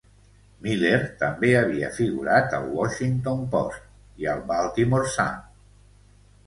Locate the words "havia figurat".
1.59-2.57